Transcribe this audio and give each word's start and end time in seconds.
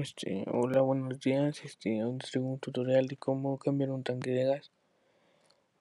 Este, 0.00 0.46
hola, 0.50 0.80
buenos 0.80 1.20
días. 1.20 1.62
Este, 1.62 2.02
hoy 2.02 2.16
les 2.22 2.34
un 2.36 2.58
tutorial 2.58 3.06
de 3.06 3.18
cómo 3.18 3.58
cambiar 3.58 3.90
un 3.90 4.02
tanque 4.02 4.30
de 4.30 4.44
gas. 4.44 4.70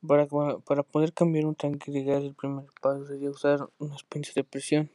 Para, 0.05 0.27
para 0.27 0.83
poder 0.83 1.13
cambiar 1.13 1.45
un 1.45 1.55
tanque 1.55 1.89
de 1.89 2.03
gas, 2.03 2.25
el 2.25 2.33
primer 2.33 2.65
paso 2.81 3.05
sería 3.05 3.29
usar 3.29 3.69
unas 3.77 4.03
pinzas 4.03 4.35
de 4.35 4.43
presión, 4.43 4.91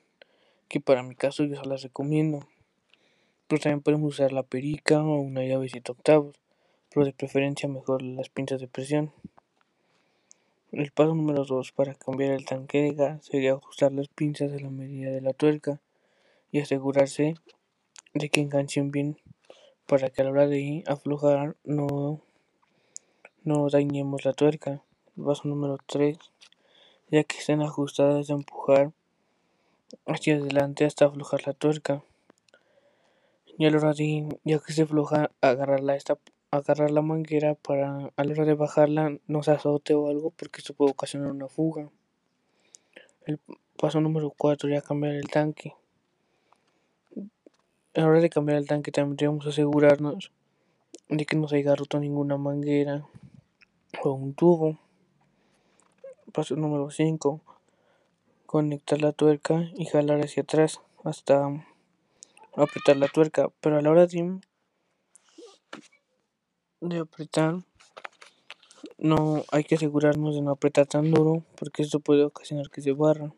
que 0.69 0.79
para 0.79 1.03
mi 1.03 1.15
caso 1.15 1.43
yo 1.43 1.57
se 1.57 1.67
las 1.67 1.83
recomiendo. 1.83 2.47
Pero 3.49 3.63
también 3.63 3.81
podemos 3.81 4.13
usar 4.13 4.31
la 4.31 4.43
perica 4.43 5.03
o 5.03 5.21
una 5.21 5.43
llave 5.43 5.71
7 5.71 5.93
octavos, 5.93 6.37
pero 6.93 7.07
de 7.07 7.15
preferencia 7.15 7.67
mejor 7.67 8.03
las 8.03 8.29
pinzas 8.29 8.61
de 8.61 8.69
presión. 8.69 9.11
El 10.71 10.93
paso 10.93 11.15
número 11.15 11.47
2 11.47 11.73
para 11.73 11.95
cambiar 11.95 12.33
el 12.33 12.45
tanque 12.45 12.83
de 12.83 12.93
gas 12.93 13.25
sería 13.25 13.55
ajustar 13.55 13.91
las 13.91 14.09
pinzas 14.09 14.53
a 14.53 14.59
la 14.59 14.69
medida 14.69 15.11
de 15.11 15.23
la 15.23 15.33
tuerca 15.33 15.81
y 16.53 16.61
asegurarse 16.61 17.37
de 18.15 18.29
que 18.29 18.41
enganchen 18.41 18.93
bien 18.93 19.17
para 19.87 20.11
que 20.11 20.23
a 20.23 20.25
la 20.25 20.31
hora 20.31 20.47
de 20.47 20.83
aflojar 20.87 21.57
no, 21.65 22.21
no 23.43 23.69
dañemos 23.69 24.25
la 24.25 24.33
tuerca. 24.33 24.83
Paso 25.17 25.49
número 25.49 25.79
3. 25.87 26.19
Ya 27.11 27.25
que 27.25 27.39
estén 27.39 27.63
ajustadas 27.63 28.27
de 28.27 28.35
empujar 28.35 28.93
hacia 30.07 30.37
adelante 30.37 30.85
hasta 30.85 31.05
aflojar 31.05 31.47
la 31.47 31.53
tuerca. 31.53 32.03
Y 33.59 33.67
a 33.67 33.71
la 33.71 33.79
hora 33.79 33.93
de, 33.93 34.39
ya 34.45 34.59
que 34.59 34.73
se 34.73 34.83
afloja, 34.83 35.31
agarrarla, 35.41 35.95
esta, 35.95 36.19
agarrar 36.51 36.91
la 36.91 37.03
manguera 37.03 37.55
para 37.55 38.11
a 38.17 38.25
la 38.25 38.33
hora 38.33 38.45
de 38.45 38.55
bajarla 38.55 39.19
no 39.27 39.43
se 39.43 39.53
azote 39.53 39.95
o 39.95 40.09
algo 40.09 40.31
porque 40.31 40.61
esto 40.61 40.75
puede 40.75 40.93
ocasionar 40.93 41.31
una 41.31 41.49
fuga. 41.49 41.91
El 43.27 43.39
paso 43.77 44.01
número 44.01 44.33
4 44.37 44.69
ya 44.69 44.81
cambiar 44.81 45.15
el 45.15 45.29
tanque. 45.29 45.75
A 47.97 48.01
la 48.01 48.09
hora 48.09 48.21
de 48.21 48.29
cambiar 48.29 48.59
el 48.59 48.67
tanque 48.67 48.91
también 48.91 49.17
debemos 49.17 49.47
asegurarnos 49.47 50.33
de 51.09 51.25
que 51.27 51.37
no 51.37 51.47
se 51.47 51.59
haya 51.59 51.77
roto 51.77 52.01
ninguna 52.01 52.37
manguera 52.37 53.07
o 54.03 54.11
un 54.11 54.35
tubo. 54.35 54.81
Paso 56.33 56.57
número 56.57 56.91
5. 56.91 57.41
Conectar 58.47 59.01
la 59.01 59.13
tuerca 59.13 59.71
y 59.77 59.87
jalar 59.87 60.21
hacia 60.23 60.43
atrás 60.43 60.81
hasta 61.05 61.47
apretar 62.57 62.97
la 62.97 63.07
tuerca. 63.07 63.51
Pero 63.61 63.79
a 63.79 63.81
la 63.81 63.91
hora 63.91 64.09
de, 64.09 64.41
de 66.81 66.99
apretar 66.99 67.59
no 68.99 69.45
hay 69.53 69.63
que 69.63 69.77
asegurarnos 69.77 70.35
de 70.35 70.43
no 70.43 70.51
apretar 70.51 70.87
tan 70.87 71.13
duro 71.13 71.45
porque 71.57 71.85
esto 71.85 72.01
puede 72.01 72.25
ocasionar 72.25 72.71
que 72.71 72.81
se 72.81 72.91
barra. 72.91 73.33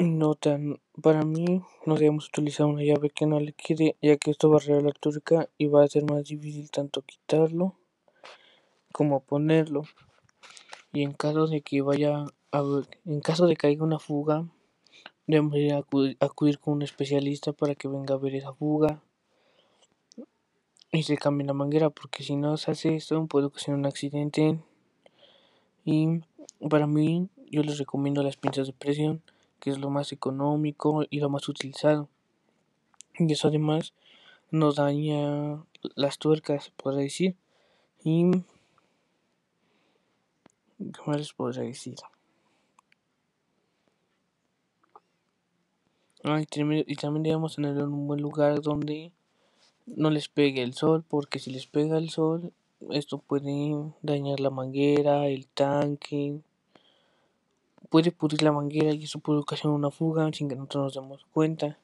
Notan, 0.00 0.80
para 1.02 1.24
mí 1.24 1.60
no 1.84 1.96
debemos 1.96 2.28
utilizar 2.28 2.66
una 2.66 2.84
llave 2.84 3.10
que 3.10 3.26
no 3.26 3.40
le 3.40 3.52
quede 3.52 3.96
ya 4.00 4.16
que 4.16 4.30
esto 4.30 4.48
va 4.48 4.58
a 4.58 4.80
la 4.80 4.92
tuerca 4.92 5.48
y 5.58 5.66
va 5.66 5.82
a 5.82 5.88
ser 5.88 6.04
más 6.04 6.22
difícil 6.22 6.70
tanto 6.70 7.02
quitarlo 7.02 7.74
como 8.92 9.18
ponerlo. 9.18 9.82
Y 10.92 11.02
en 11.02 11.14
caso 11.14 11.48
de 11.48 11.62
que 11.62 11.82
vaya 11.82 12.26
a, 12.52 12.62
en 13.06 13.20
caso 13.20 13.48
de 13.48 13.56
que 13.56 13.66
haya 13.66 13.82
una 13.82 13.98
fuga, 13.98 14.46
debemos 15.26 15.56
ir 15.56 15.72
a 15.72 15.84
acudir, 16.20 16.60
con 16.60 16.74
un 16.74 16.82
especialista 16.82 17.52
para 17.52 17.74
que 17.74 17.88
venga 17.88 18.14
a 18.14 18.18
ver 18.18 18.36
esa 18.36 18.52
fuga 18.52 19.02
y 20.92 21.02
se 21.02 21.16
cambie 21.16 21.44
la 21.44 21.54
manguera 21.54 21.90
porque 21.90 22.22
si 22.22 22.36
no 22.36 22.56
se 22.56 22.70
hace 22.70 22.94
esto 22.94 23.26
puede 23.26 23.46
ocasionar 23.46 23.80
un 23.80 23.86
accidente 23.86 24.60
y 25.84 26.20
para 26.70 26.86
mí 26.86 27.28
yo 27.50 27.64
les 27.64 27.78
recomiendo 27.78 28.22
las 28.22 28.36
pinzas 28.36 28.68
de 28.68 28.72
presión 28.72 29.22
que 29.60 29.70
es 29.70 29.78
lo 29.78 29.90
más 29.90 30.12
económico 30.12 31.04
y 31.10 31.20
lo 31.20 31.30
más 31.30 31.48
utilizado. 31.48 32.08
Y 33.18 33.32
eso 33.32 33.48
además 33.48 33.92
nos 34.50 34.76
daña 34.76 35.62
las 35.94 36.18
tuercas, 36.18 36.70
podría 36.76 37.02
decir. 37.02 37.36
Y. 38.04 38.30
¿Cómo 40.96 41.16
les 41.16 41.32
podría 41.32 41.64
decir? 41.64 41.96
Ah, 46.24 46.40
y, 46.40 46.46
también 46.46 47.22
debemos 47.22 47.56
tenerlo 47.56 47.84
en 47.84 47.92
un 47.92 48.06
buen 48.06 48.20
lugar 48.20 48.60
donde 48.60 49.12
no 49.86 50.10
les 50.10 50.28
pegue 50.28 50.62
el 50.62 50.74
sol, 50.74 51.04
porque 51.08 51.38
si 51.38 51.50
les 51.50 51.66
pega 51.66 51.96
el 51.96 52.10
sol, 52.10 52.52
esto 52.90 53.18
puede 53.18 53.92
dañar 54.02 54.40
la 54.40 54.50
manguera, 54.50 55.26
el 55.28 55.46
tanque, 55.46 56.40
puede 57.88 58.12
pudrir 58.12 58.42
la 58.42 58.52
manguera 58.52 58.92
y 58.92 59.04
eso 59.04 59.18
puede 59.18 59.40
ocasionar 59.40 59.76
una 59.76 59.90
fuga 59.90 60.30
sin 60.32 60.48
que 60.48 60.56
nosotros 60.56 60.84
nos 60.84 60.94
demos 60.94 61.26
cuenta. 61.32 61.78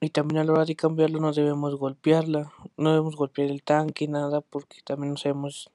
Y 0.00 0.10
también 0.10 0.38
a 0.38 0.44
la 0.44 0.52
hora 0.52 0.64
de 0.64 0.76
cambiarlo 0.76 1.20
no 1.20 1.32
debemos 1.32 1.74
golpearla, 1.76 2.52
no 2.78 2.90
debemos 2.90 3.16
golpear 3.16 3.50
el 3.50 3.62
tanque, 3.62 4.08
nada, 4.08 4.40
porque 4.40 4.78
también 4.82 5.12
no 5.12 5.18
sabemos 5.18 5.70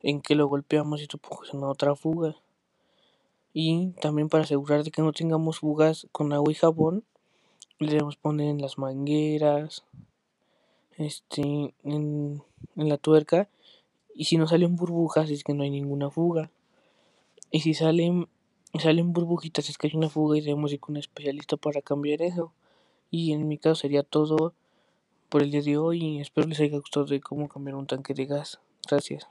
en 0.00 0.20
qué 0.20 0.34
lo 0.34 0.48
golpeamos 0.48 0.98
y 0.98 1.04
esto 1.04 1.18
puede 1.18 1.36
ocasionar 1.36 1.70
otra 1.70 1.94
fuga. 1.94 2.34
Y 3.52 3.92
también 4.00 4.28
para 4.28 4.42
asegurar 4.42 4.82
de 4.82 4.90
que 4.90 5.02
no 5.02 5.12
tengamos 5.12 5.60
fugas 5.60 6.08
con 6.10 6.32
agua 6.32 6.50
y 6.50 6.56
jabón, 6.56 7.04
le 7.78 7.92
debemos 7.92 8.16
poner 8.16 8.48
en 8.48 8.60
las 8.60 8.78
mangueras, 8.78 9.84
este, 10.96 11.74
en, 11.84 12.42
en 12.76 12.88
la 12.88 12.98
tuerca, 12.98 13.48
y 14.14 14.24
si 14.24 14.38
no 14.38 14.48
salen 14.48 14.74
burbujas 14.74 15.30
es 15.30 15.44
que 15.44 15.54
no 15.54 15.62
hay 15.62 15.70
ninguna 15.70 16.10
fuga. 16.10 16.50
Y 17.54 17.60
si 17.60 17.74
salen, 17.74 18.28
salen 18.80 19.12
burbujitas 19.12 19.68
es 19.68 19.76
que 19.76 19.86
hay 19.86 19.92
una 19.94 20.08
fuga 20.08 20.38
y 20.38 20.40
debemos 20.40 20.72
ir 20.72 20.80
con 20.80 20.94
un 20.94 21.00
especialista 21.00 21.58
para 21.58 21.82
cambiar 21.82 22.22
eso. 22.22 22.54
Y 23.10 23.32
en 23.32 23.46
mi 23.46 23.58
caso 23.58 23.74
sería 23.74 24.02
todo 24.02 24.54
por 25.28 25.42
el 25.42 25.50
día 25.50 25.60
de 25.60 25.76
hoy 25.76 26.02
y 26.02 26.20
espero 26.20 26.48
les 26.48 26.60
haya 26.60 26.78
gustado 26.78 27.04
de 27.04 27.20
cómo 27.20 27.48
cambiar 27.48 27.76
un 27.76 27.86
tanque 27.86 28.14
de 28.14 28.24
gas. 28.24 28.58
Gracias. 28.88 29.28